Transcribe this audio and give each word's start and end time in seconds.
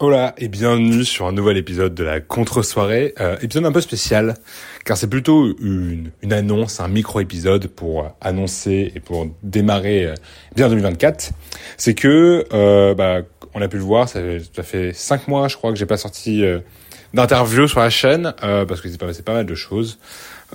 Hola 0.00 0.32
et 0.38 0.46
bienvenue 0.46 1.04
sur 1.04 1.26
un 1.26 1.32
nouvel 1.32 1.56
épisode 1.56 1.92
de 1.92 2.04
la 2.04 2.20
contre-soirée, 2.20 3.14
euh, 3.18 3.36
épisode 3.42 3.66
un 3.66 3.72
peu 3.72 3.80
spécial 3.80 4.36
car 4.84 4.96
c'est 4.96 5.08
plutôt 5.08 5.56
une, 5.58 6.12
une 6.22 6.32
annonce, 6.32 6.78
un 6.78 6.86
micro-épisode 6.86 7.66
pour 7.66 8.08
annoncer 8.20 8.92
et 8.94 9.00
pour 9.00 9.26
démarrer 9.42 10.06
euh, 10.06 10.14
bien 10.54 10.68
2024. 10.68 11.32
C'est 11.78 11.94
que, 11.94 12.44
euh, 12.52 12.94
bah, 12.94 13.22
on 13.54 13.60
a 13.60 13.66
pu 13.66 13.78
le 13.78 13.82
voir, 13.82 14.08
ça, 14.08 14.20
ça 14.54 14.62
fait 14.62 14.92
cinq 14.92 15.26
mois 15.26 15.48
je 15.48 15.56
crois 15.56 15.72
que 15.72 15.76
j'ai 15.76 15.86
pas 15.86 15.96
sorti 15.96 16.44
euh, 17.14 17.16
d'interview 17.16 17.66
sur 17.66 17.80
la 17.80 17.90
chaîne 17.90 18.34
euh, 18.42 18.64
parce 18.64 18.80
que 18.80 18.88
c'est 18.88 18.98
passé 18.98 19.22
pas 19.22 19.34
mal 19.34 19.46
de 19.46 19.54
choses 19.54 19.98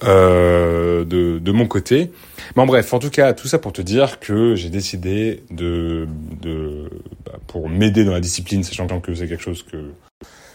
euh, 0.04 1.06
de, 1.06 1.40
de 1.40 1.52
mon 1.52 1.68
côté. 1.68 2.12
Mais 2.56 2.62
en 2.62 2.66
bref, 2.66 2.94
en 2.94 3.00
tout 3.00 3.10
cas, 3.10 3.34
tout 3.34 3.48
ça 3.48 3.60
pour 3.60 3.74
te 3.74 3.82
dire 3.82 4.20
que 4.20 4.56
j'ai 4.56 4.70
décidé 4.70 5.44
de, 5.52 6.08
de 6.42 6.90
bah, 7.26 7.34
pour 7.48 7.70
m'aider 7.70 8.06
dans 8.06 8.14
la 8.14 8.20
discipline, 8.20 8.64
sachant 8.64 8.88
que 9.00 9.14
c'est 9.14 9.28
quelque 9.28 9.44
chose 9.44 9.64
que 9.64 9.92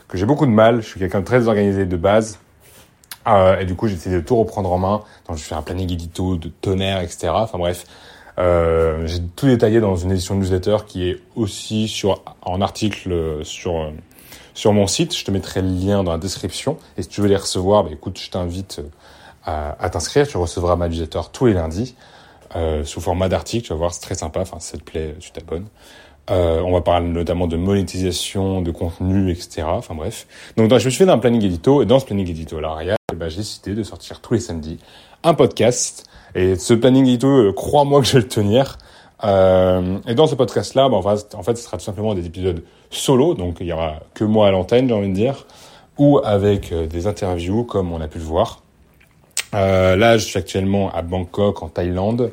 que 0.09 0.17
j'ai 0.17 0.27
beaucoup 0.27 0.47
de 0.47 0.51
mal. 0.51 0.83
Je 0.83 0.89
suis 0.89 0.99
quelqu'un 0.99 1.21
de 1.21 1.25
très 1.25 1.47
organisé 1.49 1.85
de 1.87 1.97
base. 1.97 2.39
Euh, 3.27 3.61
et 3.61 3.67
du 3.67 3.75
coup, 3.75 3.89
j'ai 3.89 3.95
décidé 3.95 4.17
de 4.17 4.21
tout 4.21 4.37
reprendre 4.37 4.73
en 4.73 4.79
main. 4.79 5.03
Donc, 5.29 5.37
je 5.37 5.43
fais 5.43 5.55
un 5.55 5.63
planning 5.63 5.93
édito 5.93 6.37
de 6.37 6.49
tonnerre, 6.49 7.01
etc. 7.03 7.29
Enfin 7.35 7.59
bref, 7.59 7.85
euh, 8.39 9.07
j'ai 9.07 9.21
tout 9.37 9.47
détaillé 9.47 9.81
dans 9.81 9.97
une 9.97 10.13
édition 10.13 10.35
newsletter 10.35 10.79
qui 10.87 11.09
est 11.09 11.19
aussi 11.37 11.89
sur 11.89 12.23
en 12.43 12.61
article 12.61 13.13
euh, 13.13 13.45
sur 13.45 13.77
euh, 13.77 13.91
sur 14.59 14.73
mon 14.73 14.89
site. 14.89 15.17
Je 15.17 15.25
te 15.25 15.31
mettrai 15.31 15.63
le 15.63 15.69
lien 15.69 16.03
dans 16.03 16.11
la 16.11 16.19
description. 16.19 16.79
Et 16.97 17.03
si 17.03 17.09
tu 17.09 17.21
veux 17.21 17.29
les 17.29 17.37
recevoir, 17.37 17.85
bah, 17.85 17.91
écoute, 17.93 18.19
je 18.19 18.29
t'invite 18.29 18.83
à, 19.45 19.77
à 19.79 19.89
t'inscrire. 19.89 20.27
Tu 20.27 20.37
recevras 20.37 20.75
ma 20.75 20.89
newsletter 20.89 21.21
tous 21.33 21.47
les 21.47 21.53
lundis 21.53 21.95
euh, 22.57 22.85
sous 22.85 23.01
format 23.01 23.29
d'article. 23.29 23.69
Tu 23.69 23.73
vas 23.73 23.79
voir, 23.79 23.95
c'est 23.95 24.01
très 24.01 24.17
sympa. 24.17 24.41
Enfin, 24.41 24.59
si 24.59 24.71
ça 24.71 24.79
te 24.79 24.83
plaît, 24.83 25.15
tu 25.21 25.31
t'abonnes. 25.31 25.69
Euh, 26.31 26.61
on 26.61 26.73
va 26.73 26.81
parler 26.81 27.07
notamment 27.07 27.47
de 27.47 27.57
monétisation, 27.57 28.61
de 28.61 28.73
contenu, 28.73 29.31
etc. 29.31 29.63
Enfin 29.65 29.95
bref. 29.95 30.27
Donc, 30.57 30.69
je 30.69 30.75
me 30.75 30.79
suis 30.91 31.05
fait 31.05 31.09
un 31.09 31.19
planning 31.19 31.45
édito 31.45 31.81
et 31.81 31.87
dans 31.87 32.01
ce 32.01 32.05
planning 32.05 32.29
édito 32.29 32.59
là, 32.59 32.79
eh 32.83 33.15
ben, 33.15 33.29
j'ai 33.29 33.39
décidé 33.39 33.75
de 33.75 33.83
sortir 33.85 34.21
tous 34.21 34.35
les 34.35 34.41
samedis 34.41 34.79
un 35.23 35.35
podcast. 35.35 36.05
Et 36.35 36.57
ce 36.57 36.75
planning 36.75 37.07
édito, 37.07 37.29
euh, 37.29 37.53
crois-moi 37.53 38.01
que 38.01 38.09
je 38.09 38.15
vais 38.15 38.23
le 38.23 38.29
tenir. 38.29 38.77
Euh, 39.25 39.99
et 40.07 40.15
dans 40.15 40.27
ce 40.27 40.35
podcast-là, 40.35 40.89
ben, 40.89 40.97
en, 40.97 41.43
fait, 41.43 41.57
ce 41.57 41.63
sera 41.63 41.77
tout 41.77 41.85
simplement 41.85 42.15
des 42.15 42.27
épisodes 42.27 42.63
solo, 42.91 43.35
donc 43.35 43.57
il 43.61 43.67
y 43.67 43.73
aura 43.73 44.01
que 44.15 44.25
moi 44.25 44.49
à 44.49 44.51
l'antenne, 44.51 44.89
j'ai 44.89 44.95
envie 44.95 45.09
de 45.09 45.15
dire, 45.15 45.47
ou 45.99 46.19
avec 46.23 46.73
euh, 46.73 46.87
des 46.87 47.07
interviews 47.07 47.65
comme 47.65 47.93
on 47.93 48.01
a 48.01 48.09
pu 48.09 48.19
le 48.19 48.25
voir. 48.25 48.63
Euh, 49.55 49.97
là, 49.97 50.19
je 50.19 50.25
suis 50.25 50.39
actuellement 50.39 50.93
à 50.93 51.03
Bangkok, 51.03 51.63
en 51.63 51.69
Thaïlande. 51.69 52.33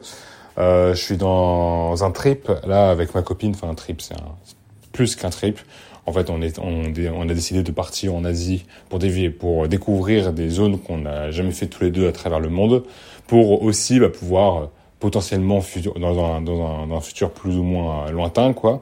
Euh, 0.57 0.93
je 0.93 1.01
suis 1.01 1.17
dans 1.17 2.03
un 2.03 2.11
trip 2.11 2.51
là 2.65 2.89
avec 2.89 3.15
ma 3.15 3.21
copine. 3.21 3.53
Enfin, 3.55 3.69
un 3.69 3.75
trip, 3.75 4.01
c'est 4.01 4.15
plus 4.91 5.15
qu'un 5.15 5.29
trip. 5.29 5.59
En 6.05 6.13
fait, 6.13 6.29
on, 6.29 6.41
est, 6.41 6.59
on, 6.59 7.29
a 7.29 7.33
décidé 7.33 7.63
de 7.63 7.71
partir 7.71 8.13
en 8.13 8.23
Asie 8.25 8.65
pour, 8.89 8.99
dévier, 8.99 9.31
pour 9.31 9.67
découvrir 9.67 10.33
des 10.33 10.49
zones 10.49 10.79
qu'on 10.79 10.99
n'a 10.99 11.31
jamais 11.31 11.51
fait 11.51 11.65
tous 11.65 11.83
les 11.83 11.89
deux 11.89 12.07
à 12.07 12.11
travers 12.11 12.39
le 12.39 12.49
monde, 12.49 12.83
pour 13.25 13.63
aussi 13.63 13.99
bah, 13.99 14.09
pouvoir 14.09 14.69
potentiellement 15.05 15.59
dans 15.97 16.25
un, 16.25 16.41
dans, 16.41 16.65
un, 16.65 16.87
dans 16.87 16.95
un 16.97 17.01
futur 17.01 17.29
plus 17.29 17.55
ou 17.55 17.61
moins 17.61 18.09
lointain, 18.09 18.53
quoi, 18.53 18.81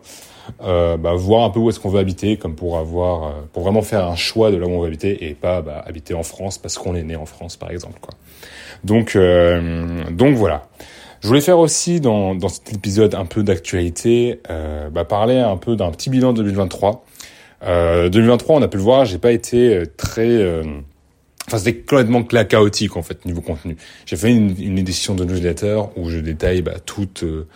euh, 0.61 0.95
bah, 0.95 1.15
voir 1.15 1.43
un 1.43 1.49
peu 1.49 1.59
où 1.59 1.69
est-ce 1.69 1.81
qu'on 1.81 1.89
veut 1.89 1.99
habiter, 1.99 2.37
comme 2.37 2.55
pour 2.55 2.77
avoir, 2.77 3.23
euh, 3.23 3.31
pour 3.51 3.63
vraiment 3.63 3.81
faire 3.81 4.07
un 4.07 4.15
choix 4.15 4.49
de 4.49 4.55
là 4.55 4.65
où 4.65 4.69
on 4.69 4.79
veut 4.79 4.87
habiter 4.87 5.27
et 5.27 5.33
pas 5.33 5.61
bah, 5.61 5.83
habiter 5.85 6.13
en 6.13 6.23
France 6.23 6.57
parce 6.57 6.77
qu'on 6.77 6.95
est 6.95 7.03
né 7.03 7.17
en 7.17 7.25
France, 7.25 7.57
par 7.57 7.71
exemple, 7.71 7.99
quoi. 7.99 8.13
Donc, 8.85 9.17
euh, 9.17 10.05
donc 10.11 10.35
voilà. 10.35 10.69
Je 11.21 11.27
voulais 11.27 11.41
faire 11.41 11.59
aussi 11.59 11.99
dans, 11.99 12.35
dans 12.35 12.47
cet 12.47 12.71
épisode 12.73 13.15
un 13.15 13.25
peu 13.25 13.43
d'actualité, 13.43 14.39
euh, 14.49 14.89
bah, 14.89 15.03
parler 15.03 15.39
un 15.39 15.57
peu 15.57 15.75
d'un 15.75 15.91
petit 15.91 16.09
bilan 16.09 16.31
de 16.31 16.41
2023. 16.41 17.03
Euh, 17.65 18.07
2023, 18.07 18.55
on 18.55 18.61
a 18.61 18.69
pu 18.69 18.77
le 18.77 18.83
voir, 18.83 19.03
j'ai 19.03 19.17
pas 19.17 19.33
été 19.33 19.75
euh, 19.75 19.85
très, 19.97 20.29
euh, 20.29 20.63
c'était 21.57 21.75
complètement 21.75 22.23
chaotique 22.23 22.97
en 22.97 23.03
fait 23.03 23.25
niveau 23.25 23.41
contenu. 23.41 23.75
J'ai 24.05 24.15
fait 24.15 24.31
une, 24.31 24.55
une, 24.61 24.77
édition 24.77 25.15
de 25.15 25.25
newsletter 25.25 25.81
où 25.95 26.09
je 26.09 26.19
détaille 26.19 26.61
bah, 26.61 26.79
toutes 26.85 27.23
euh, 27.23 27.47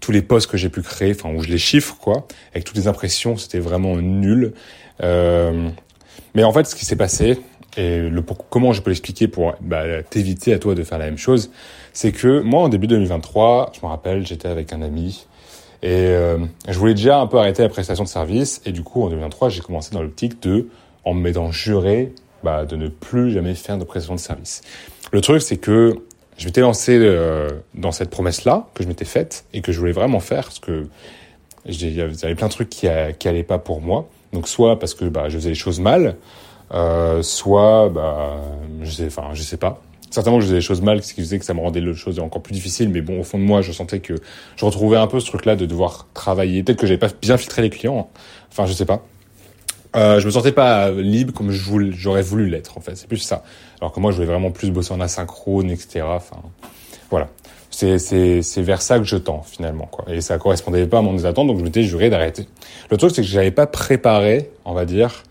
tous 0.00 0.12
les 0.12 0.22
posts 0.22 0.50
que 0.50 0.56
j'ai 0.56 0.68
pu 0.68 0.82
créer, 0.82 1.12
enfin 1.12 1.34
où 1.34 1.42
je 1.42 1.48
les 1.48 1.58
chiffre 1.58 1.96
quoi, 1.98 2.26
avec 2.52 2.64
toutes 2.64 2.76
les 2.76 2.86
impressions, 2.88 3.36
c'était 3.36 3.58
vraiment 3.58 3.96
nul. 3.96 4.52
mais 5.00 6.44
en 6.44 6.52
fait, 6.52 6.66
ce 6.66 6.74
qui 6.74 6.84
s'est 6.84 6.96
passé 6.96 7.38
et 7.76 8.00
le 8.00 8.22
comment 8.22 8.72
je 8.72 8.80
peux 8.82 8.90
l'expliquer 8.90 9.28
pour 9.28 9.54
bah, 9.60 10.02
t'éviter 10.02 10.52
à 10.54 10.58
toi 10.58 10.74
de 10.74 10.82
faire 10.82 10.98
la 10.98 11.06
même 11.06 11.18
chose, 11.18 11.50
c'est 11.92 12.12
que 12.12 12.40
moi 12.40 12.62
en 12.62 12.68
début 12.68 12.86
2023, 12.86 13.72
je 13.74 13.84
me 13.84 13.90
rappelle, 13.90 14.26
j'étais 14.26 14.48
avec 14.48 14.72
un 14.72 14.82
ami 14.82 15.26
et 15.82 15.88
euh, 15.90 16.38
je 16.68 16.78
voulais 16.78 16.94
déjà 16.94 17.20
un 17.20 17.26
peu 17.26 17.38
arrêter 17.38 17.62
la 17.62 17.68
prestation 17.68 18.04
de 18.04 18.08
service 18.08 18.62
et 18.64 18.72
du 18.72 18.82
coup 18.82 19.02
en 19.02 19.08
2023 19.08 19.50
j'ai 19.50 19.60
commencé 19.60 19.90
dans 19.92 20.02
l'optique 20.02 20.40
de 20.42 20.68
en 21.04 21.12
me 21.12 21.20
mettant 21.20 21.52
juré 21.52 22.12
bah, 22.46 22.64
de 22.64 22.76
ne 22.76 22.86
plus 22.86 23.32
jamais 23.32 23.56
faire 23.56 23.76
de 23.76 23.82
prestation 23.82 24.14
de 24.14 24.20
service. 24.20 24.62
Le 25.10 25.20
truc 25.20 25.42
c'est 25.42 25.56
que 25.56 25.96
je 26.38 26.46
m'étais 26.46 26.60
lancé 26.60 26.96
euh, 26.96 27.50
dans 27.74 27.90
cette 27.90 28.10
promesse 28.10 28.44
là 28.44 28.68
que 28.74 28.84
je 28.84 28.88
m'étais 28.88 29.04
faite 29.04 29.44
et 29.52 29.62
que 29.62 29.72
je 29.72 29.80
voulais 29.80 29.90
vraiment 29.90 30.20
faire 30.20 30.44
parce 30.44 30.60
que 30.60 30.86
avait 31.66 32.34
plein 32.36 32.46
de 32.46 32.52
trucs 32.52 32.70
qui, 32.70 32.86
qui 33.18 33.28
allaient 33.28 33.42
pas 33.42 33.58
pour 33.58 33.80
moi. 33.80 34.08
Donc 34.32 34.46
soit 34.46 34.78
parce 34.78 34.94
que 34.94 35.06
bah, 35.06 35.28
je 35.28 35.38
faisais 35.38 35.48
les 35.48 35.54
choses 35.56 35.80
mal, 35.80 36.16
euh, 36.72 37.20
soit 37.22 37.88
bah 37.88 38.36
je 38.82 38.90
sais 38.92 39.08
je 39.32 39.42
sais 39.42 39.56
pas 39.56 39.82
certainement 40.10 40.40
je 40.40 40.46
faisais 40.46 40.56
les 40.56 40.60
choses 40.60 40.82
mal 40.82 41.02
ce 41.02 41.14
qui 41.14 41.20
faisait 41.20 41.38
que 41.38 41.44
ça 41.44 41.54
me 41.54 41.60
rendait 41.60 41.80
les 41.80 41.94
choses 41.94 42.20
encore 42.20 42.42
plus 42.42 42.52
difficiles 42.52 42.90
mais 42.90 43.00
bon 43.00 43.20
au 43.20 43.22
fond 43.24 43.38
de 43.38 43.44
moi 43.44 43.60
je 43.60 43.72
sentais 43.72 44.00
que 44.00 44.14
je 44.56 44.64
retrouvais 44.64 44.96
un 44.96 45.08
peu 45.08 45.18
ce 45.18 45.26
truc 45.26 45.44
là 45.46 45.56
de 45.56 45.66
devoir 45.66 46.06
travailler 46.14 46.62
peut-être 46.62 46.78
que 46.78 46.86
j'avais 46.86 46.98
pas 46.98 47.10
bien 47.20 47.36
filtré 47.36 47.62
les 47.62 47.70
clients 47.70 48.08
enfin 48.50 48.66
je 48.66 48.72
sais 48.72 48.84
pas 48.84 49.02
euh, 49.96 50.20
je 50.20 50.26
me 50.26 50.30
sentais 50.30 50.52
pas 50.52 50.90
libre 50.90 51.32
comme 51.32 51.50
j'aurais 51.50 52.22
voulu 52.22 52.48
l'être 52.48 52.76
en 52.78 52.80
fait 52.80 52.96
c'est 52.96 53.08
plus 53.08 53.18
ça 53.18 53.42
alors 53.80 53.92
que 53.92 54.00
moi 54.00 54.10
je 54.10 54.16
voulais 54.16 54.28
vraiment 54.28 54.50
plus 54.50 54.70
bosser 54.70 54.92
en 54.92 55.00
asynchrone 55.00 55.70
etc 55.70 56.04
enfin 56.04 56.36
voilà 57.10 57.28
c'est 57.70 58.62
vers 58.62 58.80
ça 58.80 58.98
que 58.98 59.04
je 59.04 59.16
tends 59.16 59.42
finalement 59.42 59.86
quoi 59.86 60.04
et 60.08 60.20
ça 60.20 60.38
correspondait 60.38 60.86
pas 60.86 60.98
à 60.98 61.02
mon 61.02 61.24
attentes 61.24 61.46
donc 61.46 61.58
je 61.58 61.64
m'étais 61.64 61.82
juré 61.82 62.10
d'arrêter 62.10 62.46
le 62.90 62.96
truc 62.96 63.10
c'est 63.14 63.22
que 63.22 63.28
j'avais 63.28 63.50
pas 63.50 63.66
préparé 63.66 64.50
on 64.64 64.72
va 64.72 64.84
dire 64.84 65.24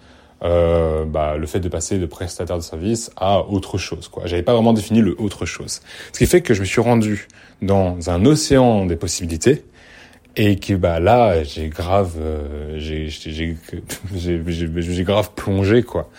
euh, 0.44 1.06
bah, 1.06 1.38
le 1.38 1.48
fait 1.48 1.60
de 1.60 1.70
passer 1.70 1.98
de 1.98 2.06
prestataire 2.06 2.58
de 2.58 2.62
service 2.62 3.10
à 3.16 3.40
autre 3.40 3.78
chose. 3.78 4.10
Quoi. 4.10 4.24
J'avais 4.26 4.44
pas 4.44 4.54
vraiment 4.54 4.74
défini 4.74 5.02
le 5.02 5.20
autre 5.20 5.46
chose. 5.46 5.82
Ce 6.12 6.20
qui 6.20 6.26
fait 6.26 6.42
que 6.42 6.54
je 6.54 6.60
me 6.60 6.66
suis 6.66 6.82
rendu 6.82 7.28
dans 7.62 8.10
un 8.10 8.26
océan 8.26 8.86
des 8.86 8.98
possibilités 8.98 9.64
et 10.38 10.58
que 10.58 10.74
bah 10.74 11.00
là 11.00 11.44
j'ai 11.44 11.70
grave 11.70 12.16
euh, 12.20 12.78
j'ai 12.80 13.10
j'ai 13.10 15.04
grave 15.04 15.32
plongé 15.36 15.84
quoi. 15.84 16.10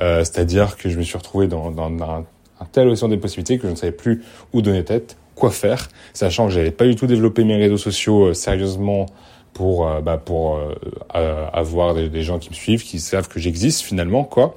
Euh, 0.00 0.20
C'est-à-dire 0.20 0.76
que 0.76 0.88
je 0.88 0.98
me 0.98 1.02
suis 1.02 1.16
retrouvé 1.16 1.46
dans, 1.46 1.70
dans, 1.70 1.90
dans 1.90 2.10
un, 2.10 2.24
tel 2.72 2.88
océan 2.88 3.08
des 3.08 3.16
possibilités 3.16 3.58
que 3.58 3.66
je 3.66 3.72
ne 3.72 3.76
savais 3.76 3.92
plus 3.92 4.22
où 4.52 4.60
donner 4.62 4.84
tête, 4.84 5.16
quoi 5.34 5.50
faire, 5.50 5.88
sachant 6.12 6.46
que 6.46 6.52
j'avais 6.52 6.72
pas 6.72 6.84
du 6.84 6.96
tout 6.96 7.06
développé 7.06 7.44
mes 7.44 7.56
réseaux 7.56 7.76
sociaux 7.76 8.26
euh, 8.26 8.34
sérieusement 8.34 9.06
pour 9.54 9.88
euh, 9.88 10.00
bah, 10.00 10.18
pour 10.18 10.56
euh, 10.56 11.46
avoir 11.52 11.94
des, 11.94 12.22
gens 12.22 12.38
qui 12.38 12.50
me 12.50 12.54
suivent, 12.54 12.82
qui 12.82 13.00
savent 13.00 13.28
que 13.28 13.40
j'existe 13.40 13.82
finalement 13.82 14.24
quoi. 14.24 14.54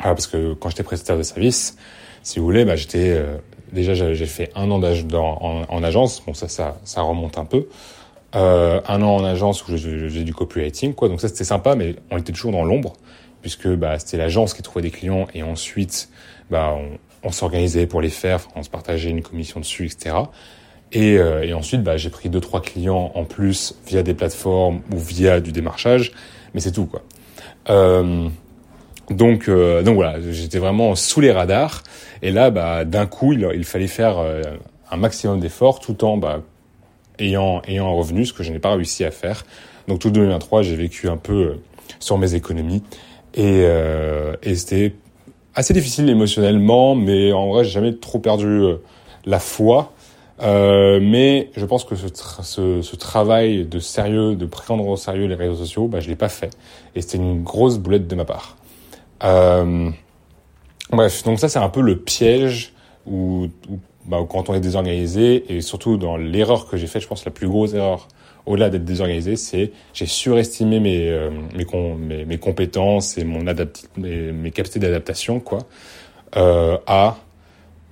Alors, 0.00 0.14
parce 0.14 0.26
que 0.26 0.54
quand 0.54 0.70
j'étais 0.70 0.82
prestataire 0.82 1.18
de 1.18 1.22
service, 1.22 1.76
si 2.22 2.38
vous 2.38 2.44
voulez, 2.46 2.64
bah, 2.64 2.74
j'étais 2.74 3.10
euh, 3.10 3.36
déjà 3.72 3.94
j'ai 3.94 4.26
fait 4.26 4.50
un 4.56 4.70
an 4.70 4.82
en, 4.82 5.62
en, 5.68 5.82
agence. 5.84 6.22
Bon 6.26 6.34
ça 6.34 6.48
ça 6.48 6.78
ça 6.84 7.02
remonte 7.02 7.38
un 7.38 7.44
peu. 7.44 7.66
Euh, 8.36 8.80
un 8.86 9.02
an 9.02 9.16
en 9.16 9.24
agence 9.24 9.66
où 9.66 9.76
j'ai 9.76 10.22
du 10.22 10.32
copywriting 10.32 10.94
quoi. 10.94 11.08
Donc 11.08 11.20
ça 11.20 11.28
c'était 11.28 11.44
sympa, 11.44 11.74
mais 11.74 11.96
on 12.10 12.18
était 12.18 12.32
toujours 12.32 12.52
dans 12.52 12.64
l'ombre 12.64 12.92
puisque 13.42 13.68
bah, 13.68 13.98
c'était 13.98 14.18
l'agence 14.18 14.54
qui 14.54 14.62
trouvait 14.62 14.82
des 14.82 14.90
clients 14.90 15.26
et 15.34 15.42
ensuite 15.42 16.08
bah, 16.50 16.76
on, 17.22 17.32
s'organisait 17.32 17.86
pour 17.86 18.00
les 18.00 18.08
faire, 18.10 18.46
on 18.54 18.62
se 18.62 18.70
partageait 18.70 19.10
une 19.10 19.22
commission 19.22 19.58
dessus, 19.58 19.86
etc. 19.86 20.16
Et, 20.92 21.18
euh, 21.18 21.42
et 21.42 21.54
ensuite, 21.54 21.82
bah, 21.82 21.96
j'ai 21.96 22.10
pris 22.10 22.28
deux 22.28 22.40
trois 22.40 22.60
clients 22.60 23.12
en 23.14 23.24
plus 23.24 23.74
via 23.86 24.02
des 24.02 24.14
plateformes 24.14 24.82
ou 24.92 24.98
via 24.98 25.40
du 25.40 25.52
démarchage, 25.52 26.12
mais 26.54 26.60
c'est 26.60 26.72
tout 26.72 26.86
quoi. 26.86 27.02
Euh, 27.68 28.28
donc, 29.10 29.48
euh, 29.48 29.82
donc 29.82 29.96
voilà, 29.96 30.20
j'étais 30.20 30.58
vraiment 30.58 30.94
sous 30.94 31.20
les 31.20 31.32
radars. 31.32 31.82
Et 32.22 32.30
là, 32.30 32.50
bah, 32.50 32.84
d'un 32.84 33.06
coup, 33.06 33.32
il, 33.32 33.48
il, 33.54 33.64
fallait 33.64 33.88
faire 33.88 34.18
euh, 34.18 34.42
un 34.90 34.96
maximum 34.96 35.40
d'efforts 35.40 35.80
tout 35.80 36.04
en 36.04 36.16
bah, 36.16 36.42
ayant 37.20 37.62
ayant 37.66 37.86
un 37.86 37.96
revenu, 37.96 38.26
ce 38.26 38.32
que 38.32 38.42
je 38.42 38.52
n'ai 38.52 38.58
pas 38.58 38.74
réussi 38.74 39.04
à 39.04 39.10
faire. 39.10 39.44
Donc 39.88 40.00
tout 40.00 40.10
2023, 40.10 40.62
j'ai 40.62 40.76
vécu 40.76 41.08
un 41.08 41.16
peu 41.16 41.32
euh, 41.32 41.54
sur 41.98 42.18
mes 42.18 42.34
économies 42.34 42.82
et, 43.34 43.62
et 44.42 44.54
c'était 44.56 44.94
assez 45.54 45.72
difficile 45.72 46.08
émotionnellement, 46.08 46.96
mais 46.96 47.32
en 47.32 47.48
vrai, 47.48 47.62
j'ai 47.62 47.70
jamais 47.70 47.94
trop 47.94 48.18
perdu 48.18 48.64
la 49.24 49.38
foi 49.38 49.92
euh, 50.42 51.00
mais 51.02 51.50
je 51.54 51.64
pense 51.66 51.84
que 51.84 51.94
ce, 51.96 52.80
ce, 52.82 52.96
travail 52.96 53.66
de 53.66 53.78
sérieux, 53.78 54.36
de 54.36 54.46
prendre 54.46 54.86
au 54.86 54.96
sérieux 54.96 55.26
les 55.26 55.34
réseaux 55.34 55.56
sociaux, 55.56 55.86
bah, 55.86 56.00
je 56.00 56.08
l'ai 56.08 56.16
pas 56.16 56.30
fait. 56.30 56.50
Et 56.94 57.02
c'était 57.02 57.18
une 57.18 57.42
grosse 57.42 57.78
boulette 57.78 58.08
de 58.08 58.14
ma 58.14 58.24
part. 58.24 58.56
Euh, 59.22 59.90
bref, 60.90 61.22
donc 61.24 61.38
ça 61.38 61.48
c'est 61.50 61.58
un 61.58 61.68
peu 61.68 61.82
le 61.82 61.98
piège 61.98 62.72
où 63.06 63.48
bah, 64.06 64.18
quand 64.28 64.48
on 64.48 64.54
est 64.54 64.60
désorganisé 64.60 65.54
et 65.54 65.60
surtout 65.60 65.96
dans 65.96 66.16
l'erreur 66.16 66.68
que 66.68 66.76
j'ai 66.76 66.86
faite, 66.86 67.02
je 67.02 67.08
pense 67.08 67.24
la 67.24 67.30
plus 67.30 67.48
grosse 67.48 67.74
erreur 67.74 68.08
au-delà 68.46 68.70
d'être 68.70 68.84
désorganisé, 68.84 69.36
c'est 69.36 69.70
j'ai 69.92 70.06
surestimé 70.06 70.80
mes, 70.80 71.08
euh, 71.08 71.30
mes, 71.54 72.38
compétences 72.38 73.18
et 73.18 73.24
mon 73.24 73.44
mes, 73.96 74.32
mes 74.32 74.50
capacités 74.50 74.80
d'adaptation, 74.80 75.40
quoi, 75.40 75.58
euh, 76.36 76.78
à 76.86 77.18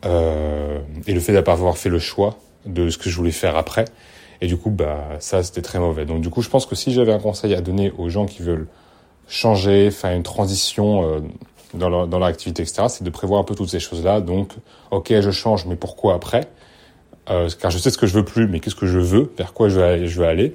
euh, 0.04 0.78
et 1.06 1.12
le 1.12 1.20
fait 1.20 1.32
d'avoir 1.32 1.76
fait 1.76 1.88
le 1.88 1.98
choix 1.98 2.38
de 2.66 2.88
ce 2.90 2.98
que 2.98 3.10
je 3.10 3.16
voulais 3.16 3.30
faire 3.30 3.56
après. 3.56 3.84
Et 4.40 4.46
du 4.46 4.56
coup, 4.56 4.70
bah 4.70 5.16
ça, 5.18 5.42
c'était 5.42 5.62
très 5.62 5.78
mauvais. 5.78 6.04
Donc 6.04 6.20
du 6.20 6.30
coup, 6.30 6.42
je 6.42 6.48
pense 6.48 6.66
que 6.66 6.76
si 6.76 6.92
j'avais 6.92 7.12
un 7.12 7.18
conseil 7.18 7.54
à 7.54 7.60
donner 7.60 7.92
aux 7.98 8.08
gens 8.08 8.26
qui 8.26 8.42
veulent 8.42 8.68
changer, 9.26 9.90
faire 9.90 10.12
une 10.12 10.22
transition 10.22 11.04
euh, 11.04 11.20
dans, 11.74 11.88
leur, 11.88 12.06
dans 12.06 12.18
leur 12.18 12.28
etc., 12.28 12.66
c'est 12.88 13.04
de 13.04 13.10
prévoir 13.10 13.40
un 13.40 13.44
peu 13.44 13.54
toutes 13.54 13.70
ces 13.70 13.80
choses-là. 13.80 14.20
Donc, 14.20 14.52
ok, 14.90 15.12
je 15.20 15.30
change, 15.30 15.66
mais 15.66 15.76
pourquoi 15.76 16.14
après? 16.14 16.48
Euh, 17.30 17.48
Car 17.60 17.70
je 17.70 17.78
sais 17.78 17.90
ce 17.90 17.98
que 17.98 18.06
je 18.06 18.14
veux 18.14 18.24
plus, 18.24 18.48
mais 18.48 18.60
qu'est-ce 18.60 18.74
que 18.74 18.86
je 18.86 18.98
veux? 18.98 19.32
Vers 19.36 19.52
quoi 19.52 19.68
je 19.68 19.80
aller, 19.80 20.06
je 20.06 20.20
vais 20.20 20.26
aller? 20.26 20.54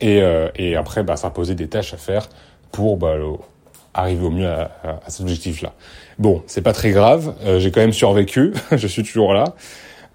Et, 0.00 0.22
euh, 0.22 0.48
et 0.56 0.76
après, 0.76 1.02
bah, 1.02 1.16
s'imposer 1.16 1.54
des 1.54 1.68
tâches 1.68 1.94
à 1.94 1.96
faire 1.96 2.28
pour 2.70 2.96
bah, 2.96 3.16
arriver 3.94 4.24
au 4.24 4.30
mieux 4.30 4.48
à, 4.48 4.70
à, 4.84 5.08
cet 5.10 5.22
objectif-là. 5.22 5.72
Bon, 6.18 6.42
c'est 6.46 6.62
pas 6.62 6.72
très 6.72 6.90
grave. 6.90 7.34
Euh, 7.44 7.58
j'ai 7.58 7.70
quand 7.70 7.80
même 7.80 7.92
survécu. 7.92 8.52
je 8.72 8.86
suis 8.86 9.02
toujours 9.02 9.32
là. 9.32 9.54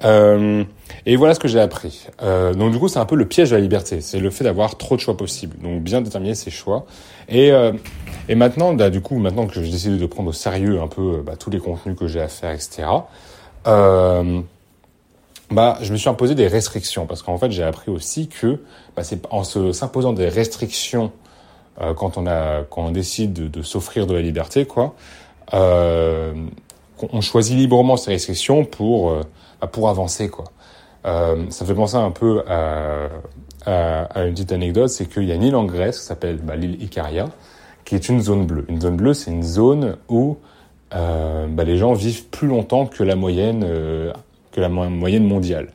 Euh, 0.04 0.64
et 1.06 1.16
voilà 1.16 1.34
ce 1.34 1.40
que 1.40 1.48
j'ai 1.48 1.60
appris. 1.60 2.08
Euh, 2.22 2.54
donc 2.54 2.72
du 2.72 2.80
coup, 2.80 2.88
c'est 2.88 3.00
un 3.00 3.06
peu 3.06 3.16
le 3.16 3.28
piège 3.28 3.52
de 3.52 3.56
la 3.56 3.62
liberté. 3.62 4.02
C'est 4.02 4.20
le 4.20 4.30
fait 4.30 4.44
d'avoir 4.44 4.78
trop 4.78 4.96
de 4.96 5.02
choix 5.02 5.16
possibles. 5.16 5.58
Donc 5.62 5.82
bien 5.82 6.02
déterminer 6.02 6.36
ses 6.36 6.52
choix. 6.52 6.86
Et, 7.30 7.52
euh, 7.52 7.74
et 8.28 8.36
maintenant, 8.36 8.74
bah, 8.74 8.90
du 8.90 9.02
coup, 9.02 9.18
maintenant 9.18 9.48
que 9.48 9.54
j'ai 9.54 9.70
décidé 9.70 9.98
de 9.98 10.06
prendre 10.06 10.30
au 10.30 10.34
sérieux 10.34 10.82
un 10.82 10.88
peu 10.88 11.24
bah, 11.26 11.36
tous 11.38 11.50
les 11.50 11.60
contenus 11.60 11.96
que 11.98 12.08
j'ai 12.08 12.22
à 12.22 12.28
faire, 12.28 12.52
etc. 12.52 12.84
Euh, 13.68 14.42
bah, 15.52 15.78
je 15.82 15.92
me 15.92 15.98
suis 15.98 16.10
imposé 16.10 16.36
des 16.36 16.48
restrictions 16.48 17.06
parce 17.06 17.22
qu'en 17.22 17.38
fait, 17.38 17.52
j'ai 17.52 17.64
appris 17.64 17.92
aussi 17.92 18.28
que 18.28 18.60
bah, 18.96 19.04
c'est 19.04 19.26
en 19.30 19.44
s'imposant 19.44 20.14
des 20.14 20.28
restrictions 20.28 21.12
euh, 21.82 21.94
quand 21.94 22.18
on 22.18 22.28
a 22.28 22.64
quand 22.70 22.84
on 22.84 22.92
décide 22.92 23.34
de, 23.34 23.48
de 23.48 23.62
s'offrir 23.62 24.08
de 24.08 24.14
la 24.14 24.22
liberté, 24.22 24.66
quoi. 24.66 24.96
Euh, 25.54 26.34
on 27.12 27.22
choisit 27.22 27.58
librement 27.58 27.98
ces 27.98 28.12
restrictions 28.12 28.66
pour 28.66 29.12
euh, 29.12 29.22
bah, 29.62 29.68
pour 29.68 29.90
avancer, 29.90 30.30
quoi. 30.30 30.46
Euh, 31.06 31.46
ça 31.50 31.66
me 31.66 31.70
fait 31.70 31.76
penser 31.76 31.98
un 31.98 32.12
peu 32.12 32.44
à, 32.48 33.10
une 34.16 34.34
petite 34.34 34.52
anecdote, 34.52 34.90
c'est 34.90 35.06
qu'il 35.06 35.24
y 35.24 35.32
a 35.32 35.36
une 35.36 35.44
île 35.44 35.56
en 35.56 35.66
Grèce 35.66 36.00
qui 36.00 36.06
s'appelle 36.06 36.38
bah, 36.38 36.56
l'île 36.56 36.82
Icaria, 36.82 37.30
qui 37.86 37.96
est 37.96 38.10
une 38.10 38.22
zone 38.22 38.46
bleue. 38.46 38.66
Une 38.70 38.80
zone 38.80 38.96
bleue, 38.96 39.14
c'est 39.14 39.32
une 39.32 39.44
zone 39.44 39.98
où 40.08 40.38
euh, 40.96 41.48
bah, 41.48 41.64
les 41.64 41.78
gens 41.78 41.94
vivent 41.94 42.26
plus 42.26 42.48
longtemps 42.48 42.86
que 42.86 43.04
la 43.04 43.16
moyenne 43.16 43.66
que 44.52 44.62
la 44.62 44.70
moyenne 44.70 45.26
mondiale. 45.26 45.70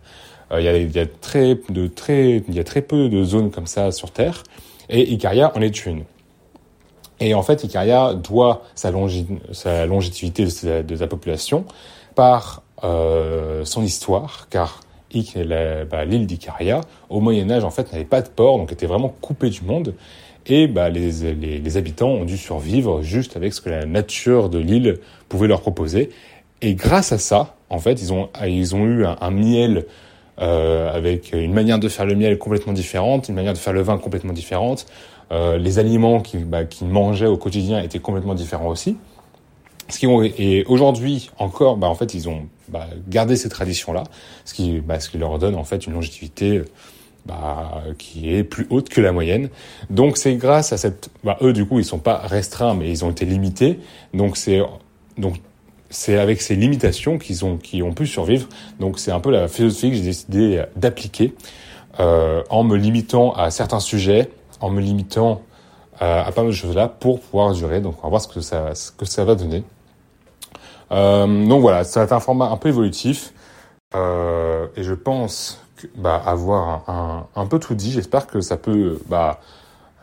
Il 0.56 0.62
y, 0.62 0.98
a, 0.98 1.06
très 1.06 1.58
de 1.68 1.88
très 1.88 2.42
il 2.48 2.54
y 2.54 2.60
a 2.60 2.64
très 2.64 2.80
peu 2.80 3.10
de 3.10 3.22
zones 3.22 3.50
comme 3.50 3.66
ça 3.66 3.92
sur 3.92 4.10
Terre 4.10 4.44
et 4.88 5.12
Icaria 5.12 5.52
en 5.54 5.60
est 5.60 5.84
une. 5.84 6.04
Et 7.20 7.34
en 7.34 7.42
fait, 7.42 7.64
Icaria 7.64 8.14
doit 8.14 8.62
sa, 8.74 8.90
longi 8.90 9.26
sa 9.52 9.86
longévité 9.86 10.44
de 10.44 10.50
sa, 10.50 10.82
de 10.82 10.96
sa 10.96 11.06
population 11.06 11.64
par 12.14 12.62
euh, 12.84 13.64
son 13.64 13.82
histoire, 13.82 14.46
car 14.50 14.80
bah, 15.90 16.04
l'île 16.04 16.26
d'Icaria, 16.26 16.82
au 17.08 17.20
Moyen 17.20 17.50
Âge, 17.50 17.64
en 17.64 17.70
fait, 17.70 17.92
n'avait 17.92 18.04
pas 18.04 18.22
de 18.22 18.28
port, 18.28 18.58
donc 18.58 18.72
était 18.72 18.86
vraiment 18.86 19.14
coupée 19.20 19.50
du 19.50 19.62
monde. 19.62 19.94
Et 20.46 20.66
bah, 20.66 20.88
les, 20.88 21.34
les, 21.34 21.58
les, 21.58 21.76
habitants 21.76 22.08
ont 22.08 22.24
dû 22.24 22.38
survivre 22.38 23.02
juste 23.02 23.36
avec 23.36 23.52
ce 23.52 23.60
que 23.60 23.70
la 23.70 23.84
nature 23.84 24.48
de 24.48 24.58
l'île 24.58 24.98
pouvait 25.28 25.48
leur 25.48 25.60
proposer. 25.60 26.10
Et 26.62 26.74
grâce 26.74 27.12
à 27.12 27.18
ça, 27.18 27.56
en 27.70 27.78
fait, 27.78 28.00
ils 28.00 28.12
ont, 28.12 28.28
ils 28.46 28.74
ont 28.74 28.84
eu 28.84 29.04
un, 29.04 29.16
un 29.20 29.30
miel 29.30 29.86
euh, 30.40 30.90
avec 30.92 31.32
une 31.32 31.52
manière 31.52 31.80
de 31.80 31.88
faire 31.88 32.06
le 32.06 32.14
miel 32.14 32.38
complètement 32.38 32.72
différente, 32.72 33.28
une 33.28 33.34
manière 33.34 33.54
de 33.54 33.58
faire 33.58 33.72
le 33.72 33.82
vin 33.82 33.98
complètement 33.98 34.32
différente. 34.32 34.86
Euh, 35.30 35.58
les 35.58 35.78
aliments 35.78 36.20
qu'ils 36.20 36.44
bah, 36.44 36.60
mangeaient 36.82 37.26
au 37.26 37.36
quotidien 37.36 37.82
étaient 37.82 37.98
complètement 37.98 38.34
différents 38.34 38.68
aussi. 38.68 38.96
Ce 39.88 39.98
qui 39.98 40.06
ont, 40.06 40.22
et 40.22 40.64
aujourd'hui 40.68 41.30
encore, 41.38 41.76
bah, 41.76 41.88
en 41.88 41.94
fait, 41.94 42.14
ils 42.14 42.28
ont 42.28 42.42
bah, 42.68 42.86
gardé 43.08 43.36
ces 43.36 43.48
traditions-là, 43.48 44.04
ce 44.44 44.54
qui, 44.54 44.80
bah, 44.80 45.00
ce 45.00 45.08
qui 45.08 45.18
leur 45.18 45.38
donne 45.38 45.54
en 45.54 45.64
fait 45.64 45.86
une 45.86 45.94
longévité 45.94 46.62
bah, 47.24 47.82
qui 47.98 48.34
est 48.34 48.44
plus 48.44 48.66
haute 48.70 48.88
que 48.88 49.00
la 49.00 49.12
moyenne. 49.12 49.48
Donc 49.90 50.18
c'est 50.18 50.34
grâce 50.36 50.72
à 50.72 50.76
cette, 50.76 51.10
bah, 51.24 51.38
eux 51.42 51.52
du 51.52 51.66
coup 51.66 51.78
ils 51.78 51.84
sont 51.84 51.98
pas 51.98 52.18
restreints, 52.18 52.74
mais 52.74 52.90
ils 52.90 53.04
ont 53.04 53.10
été 53.10 53.24
limités. 53.24 53.80
Donc 54.14 54.36
c'est 54.36 54.60
donc 55.16 55.36
c'est 55.90 56.18
avec 56.18 56.42
ces 56.42 56.54
limitations 56.54 57.18
qu'ils 57.18 57.44
ont, 57.44 57.56
qui 57.56 57.82
ont 57.82 57.92
pu 57.92 58.06
survivre. 58.06 58.48
Donc 58.80 58.98
c'est 58.98 59.10
un 59.10 59.20
peu 59.20 59.30
la 59.30 59.48
philosophie 59.48 59.90
que 59.90 59.96
j'ai 59.96 60.02
décidé 60.02 60.62
d'appliquer 60.76 61.34
euh, 62.00 62.42
en 62.50 62.62
me 62.62 62.76
limitant 62.76 63.32
à 63.32 63.50
certains 63.50 63.80
sujets, 63.80 64.30
en 64.60 64.70
me 64.70 64.80
limitant 64.80 65.42
à, 65.98 66.26
à 66.26 66.32
pas 66.32 66.42
mal 66.42 66.50
de 66.50 66.56
choses 66.56 66.74
là 66.74 66.88
pour 66.88 67.20
pouvoir 67.20 67.52
durer. 67.52 67.80
Donc 67.80 67.96
on 68.00 68.02
va 68.02 68.08
voir 68.10 68.22
ce 68.22 68.28
que 68.28 68.40
ça, 68.40 68.74
ce 68.74 68.90
que 68.92 69.04
ça 69.04 69.24
va 69.24 69.34
donner. 69.34 69.64
Euh, 70.90 71.46
donc 71.46 71.60
voilà, 71.60 71.84
ça 71.84 72.00
va 72.00 72.04
être 72.04 72.12
un 72.12 72.20
format 72.20 72.50
un 72.50 72.56
peu 72.56 72.68
évolutif 72.68 73.32
euh, 73.94 74.66
et 74.76 74.82
je 74.82 74.94
pense 74.94 75.62
bah, 75.96 76.20
avoir 76.24 77.26
un, 77.34 77.46
peu 77.46 77.58
tout 77.58 77.74
dit. 77.74 77.92
J'espère 77.92 78.26
que 78.26 78.40
ça 78.40 78.56
peut 78.56 79.00
bah, 79.08 79.40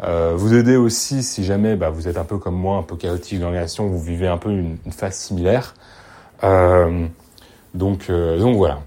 euh, 0.03 0.33
vous 0.35 0.53
aider 0.53 0.75
aussi 0.75 1.23
si 1.23 1.43
jamais 1.43 1.75
bah, 1.75 1.89
vous 1.89 2.07
êtes 2.07 2.17
un 2.17 2.23
peu 2.23 2.37
comme 2.37 2.55
moi, 2.55 2.77
un 2.77 2.83
peu 2.83 2.95
chaotique 2.95 3.39
dans 3.39 3.51
la 3.51 3.65
vous 3.65 4.01
vivez 4.01 4.27
un 4.27 4.37
peu 4.37 4.51
une, 4.51 4.77
phase 4.91 5.15
similaire. 5.15 5.73
Euh, 6.43 7.07
donc, 7.73 8.09
euh, 8.09 8.39
donc 8.39 8.55
voilà. 8.57 8.79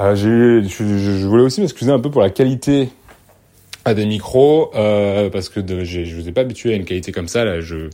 Euh, 0.00 0.14
je, 0.14 1.26
voulais 1.26 1.42
aussi 1.42 1.60
m'excuser 1.60 1.90
un 1.90 1.98
peu 1.98 2.10
pour 2.10 2.20
la 2.20 2.30
qualité 2.30 2.90
à 3.88 3.94
des 3.94 4.06
micros 4.06 4.70
euh, 4.74 5.30
parce 5.30 5.48
que 5.48 5.60
de, 5.60 5.84
je 5.84 6.14
vous 6.14 6.28
ai 6.28 6.32
pas 6.32 6.42
habitué 6.42 6.72
à 6.72 6.76
une 6.76 6.84
qualité 6.84 7.12
comme 7.12 7.28
ça. 7.28 7.44
Là, 7.44 7.60
je, 7.60 7.88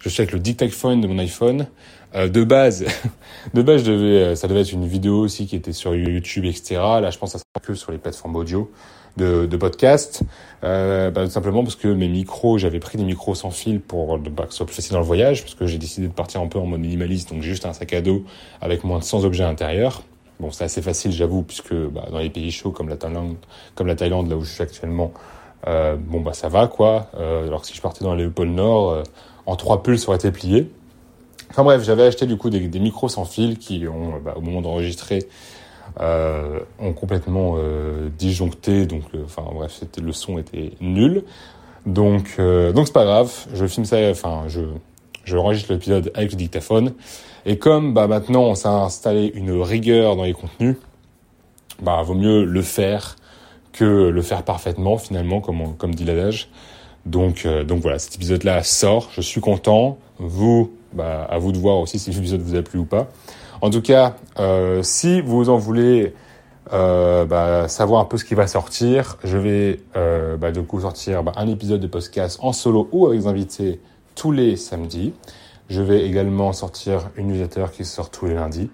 je 0.00 0.08
suis 0.08 0.22
avec 0.22 0.32
le 0.32 0.38
dictaphone 0.38 1.00
de 1.00 1.06
mon 1.06 1.18
iPhone. 1.18 1.66
Euh, 2.14 2.28
de 2.28 2.42
base, 2.42 2.84
de 3.54 3.62
base, 3.62 3.84
je 3.84 3.92
devais, 3.92 4.36
ça 4.36 4.48
devait 4.48 4.62
être 4.62 4.72
une 4.72 4.86
vidéo 4.86 5.20
aussi 5.20 5.46
qui 5.46 5.54
était 5.54 5.72
sur 5.72 5.94
YouTube, 5.94 6.44
etc. 6.44 6.74
Là, 7.00 7.10
je 7.10 7.18
pense 7.18 7.32
que 7.32 7.38
ça 7.38 7.44
sera 7.44 7.64
que 7.64 7.74
sur 7.74 7.92
les 7.92 7.98
plateformes 7.98 8.34
audio 8.36 8.70
de, 9.16 9.46
de 9.46 9.56
podcast, 9.56 10.22
euh, 10.64 11.10
bah, 11.10 11.24
tout 11.24 11.30
simplement 11.30 11.62
parce 11.62 11.76
que 11.76 11.88
mes 11.88 12.08
micros, 12.08 12.58
j'avais 12.58 12.80
pris 12.80 12.98
des 12.98 13.04
micros 13.04 13.34
sans 13.34 13.50
fil 13.50 13.80
pour 13.80 14.18
bah, 14.18 14.44
que 14.46 14.50
ce 14.50 14.58
soit 14.58 14.66
plus 14.66 14.74
facile 14.74 14.92
dans 14.92 14.98
le 14.98 15.04
voyage, 15.04 15.42
parce 15.42 15.54
que 15.54 15.66
j'ai 15.66 15.78
décidé 15.78 16.08
de 16.08 16.12
partir 16.12 16.40
un 16.40 16.48
peu 16.48 16.58
en 16.58 16.66
mode 16.66 16.80
minimaliste, 16.80 17.30
donc 17.30 17.42
j'ai 17.42 17.50
juste 17.50 17.66
un 17.66 17.72
sac 17.72 17.92
à 17.92 18.00
dos 18.00 18.24
avec 18.60 18.82
moins 18.82 18.98
de 18.98 19.04
100 19.04 19.24
objets 19.24 19.44
à 19.44 19.48
l'intérieur. 19.48 20.02
Bon, 20.40 20.50
c'est 20.50 20.64
assez 20.64 20.80
facile, 20.80 21.12
j'avoue, 21.12 21.42
puisque 21.42 21.74
bah, 21.74 22.06
dans 22.10 22.18
les 22.18 22.30
pays 22.30 22.50
chauds 22.50 22.70
comme 22.70 22.88
la 22.88 22.96
Thaïlande, 22.96 23.36
comme 23.74 23.86
la 23.86 23.94
Thaïlande, 23.94 24.30
là 24.30 24.36
où 24.36 24.42
je 24.42 24.50
suis 24.50 24.62
actuellement, 24.62 25.12
euh, 25.66 25.96
bon 25.96 26.20
bah 26.20 26.32
ça 26.32 26.48
va 26.48 26.66
quoi. 26.66 27.10
Euh, 27.18 27.46
alors 27.46 27.60
que 27.60 27.66
si 27.66 27.74
je 27.74 27.82
partais 27.82 28.02
dans 28.02 28.14
les 28.14 28.26
pôles 28.28 28.48
Nord, 28.48 28.90
euh, 28.90 29.02
en 29.44 29.56
trois 29.56 29.82
pulls, 29.82 29.98
ça 29.98 30.08
aurait 30.08 30.16
été 30.16 30.30
plié. 30.30 30.70
Enfin 31.50 31.62
bref, 31.62 31.84
j'avais 31.84 32.04
acheté 32.04 32.24
du 32.24 32.38
coup 32.38 32.48
des, 32.48 32.60
micros 32.80 33.10
sans 33.10 33.26
fil 33.26 33.58
qui 33.58 33.86
ont, 33.86 34.18
bah, 34.24 34.32
au 34.36 34.40
moment 34.40 34.62
d'enregistrer, 34.62 35.26
ont 35.98 36.92
complètement 36.94 37.56
disjoncté, 38.16 38.86
donc 38.86 39.02
enfin 39.24 39.42
bref, 39.52 39.82
le 40.00 40.12
son 40.12 40.38
était 40.38 40.72
nul. 40.80 41.24
Donc 41.84 42.40
donc 42.40 42.86
c'est 42.86 42.94
pas 42.94 43.04
grave, 43.04 43.30
je 43.52 43.66
filme 43.66 43.84
ça, 43.84 43.98
enfin 44.10 44.44
je 44.48 44.60
je 45.24 45.36
enregistre 45.36 45.72
l'épisode 45.72 46.10
avec 46.14 46.30
le 46.30 46.36
dictaphone. 46.36 46.94
Et 47.46 47.58
comme 47.58 47.94
bah 47.94 48.06
maintenant 48.06 48.42
on 48.42 48.54
s'est 48.54 48.68
installé 48.68 49.32
une 49.34 49.60
rigueur 49.60 50.16
dans 50.16 50.24
les 50.24 50.32
contenus, 50.32 50.76
bah 51.80 52.02
vaut 52.02 52.14
mieux 52.14 52.44
le 52.44 52.62
faire 52.62 53.16
que 53.72 54.08
le 54.08 54.22
faire 54.22 54.42
parfaitement 54.42 54.98
finalement, 54.98 55.40
comme 55.40 55.76
comme 55.76 55.94
dit 55.94 56.04
l'adage. 56.04 56.48
Donc 57.06 57.46
euh, 57.46 57.64
donc 57.64 57.80
voilà, 57.80 57.98
cet 57.98 58.16
épisode 58.16 58.44
là 58.44 58.62
sort, 58.62 59.08
je 59.12 59.20
suis 59.20 59.40
content. 59.40 59.98
Vous, 60.18 60.70
bah 60.92 61.26
à 61.30 61.38
vous 61.38 61.52
de 61.52 61.58
voir 61.58 61.78
aussi 61.78 61.98
si 61.98 62.10
l'épisode 62.10 62.42
vous 62.42 62.56
a 62.56 62.62
plu 62.62 62.80
ou 62.80 62.84
pas. 62.84 63.08
En 63.62 63.70
tout 63.70 63.82
cas, 63.82 64.16
euh, 64.38 64.82
si 64.82 65.20
vous 65.20 65.50
en 65.50 65.56
voulez 65.56 66.14
euh, 66.72 67.24
bah, 67.24 67.68
savoir 67.68 68.00
un 68.00 68.04
peu 68.04 68.16
ce 68.16 68.24
qui 68.24 68.34
va 68.34 68.46
sortir, 68.46 69.18
je 69.24 69.36
vais 69.36 69.80
euh, 69.96 70.36
bah, 70.36 70.52
coup 70.52 70.80
sortir 70.80 71.22
bah, 71.22 71.32
un 71.36 71.48
épisode 71.48 71.80
de 71.80 71.86
podcast 71.86 72.38
en 72.42 72.52
solo 72.52 72.88
ou 72.92 73.06
avec 73.06 73.20
des 73.20 73.26
invités 73.26 73.80
tous 74.14 74.32
les 74.32 74.56
samedis. 74.56 75.12
Je 75.70 75.82
vais 75.82 76.04
également 76.04 76.52
sortir 76.52 77.10
une 77.16 77.28
newsletter 77.28 77.66
qui 77.72 77.84
sort 77.84 78.10
tous 78.10 78.26
les 78.26 78.34
lundis 78.34 78.68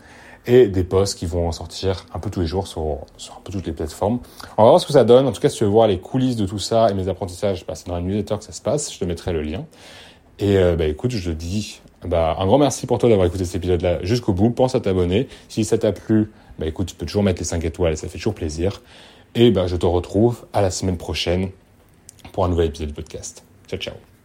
et 0.46 0.68
des 0.68 0.84
posts 0.84 1.18
qui 1.18 1.26
vont 1.26 1.52
sortir 1.52 2.06
un 2.14 2.18
peu 2.18 2.30
tous 2.30 2.40
les 2.40 2.46
jours 2.46 2.66
sur, 2.66 2.98
sur 3.16 3.34
un 3.34 3.40
peu 3.44 3.52
toutes 3.52 3.66
les 3.66 3.72
plateformes. 3.72 4.20
On 4.56 4.62
va 4.62 4.70
voir 4.70 4.80
ce 4.80 4.86
que 4.86 4.92
ça 4.92 5.04
donne. 5.04 5.26
En 5.26 5.32
tout 5.32 5.40
cas, 5.40 5.48
si 5.48 5.58
tu 5.58 5.64
veux 5.64 5.70
voir 5.70 5.88
les 5.88 5.98
coulisses 5.98 6.36
de 6.36 6.46
tout 6.46 6.58
ça 6.58 6.88
et 6.88 6.94
mes 6.94 7.08
apprentissages, 7.08 7.66
bah, 7.66 7.74
c'est 7.74 7.86
dans 7.88 7.94
la 7.94 8.00
newsletter 8.00 8.38
que 8.38 8.44
ça 8.44 8.52
se 8.52 8.62
passe. 8.62 8.92
Je 8.92 8.98
te 8.98 9.04
mettrai 9.04 9.32
le 9.32 9.42
lien. 9.42 9.66
Et 10.38 10.56
euh, 10.56 10.76
bah, 10.76 10.86
écoute, 10.86 11.10
je 11.10 11.30
te 11.30 11.34
dis 11.34 11.80
bah, 12.06 12.36
un 12.38 12.46
grand 12.46 12.58
merci 12.58 12.86
pour 12.86 12.98
toi 12.98 13.08
d'avoir 13.08 13.26
écouté 13.26 13.44
cet 13.44 13.56
épisode-là 13.56 14.02
jusqu'au 14.02 14.32
bout. 14.32 14.50
Pense 14.50 14.74
à 14.74 14.80
t'abonner. 14.80 15.28
Si 15.48 15.64
ça 15.64 15.78
t'a 15.78 15.92
plu, 15.92 16.30
bah, 16.58 16.66
écoute, 16.66 16.86
tu 16.86 16.94
peux 16.94 17.06
toujours 17.06 17.22
mettre 17.22 17.40
les 17.40 17.46
5 17.46 17.64
étoiles 17.64 17.96
ça 17.96 18.08
fait 18.08 18.18
toujours 18.18 18.34
plaisir. 18.34 18.82
Et 19.34 19.50
bah, 19.50 19.66
je 19.66 19.76
te 19.76 19.86
retrouve 19.86 20.46
à 20.52 20.62
la 20.62 20.70
semaine 20.70 20.96
prochaine 20.96 21.50
pour 22.32 22.44
un 22.44 22.48
nouvel 22.48 22.68
épisode 22.68 22.88
de 22.88 22.94
podcast. 22.94 23.44
Ciao, 23.68 23.78
ciao. 23.78 24.15